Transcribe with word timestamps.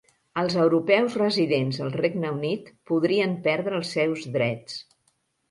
Els 0.43 0.53
europeus 0.61 1.17
residents 1.21 1.79
al 1.87 1.91
Regne 1.97 2.31
Unit 2.39 2.73
podrien 2.93 3.37
perdre 3.45 3.79
els 3.83 3.93
seus 3.99 4.27
drets 4.39 4.83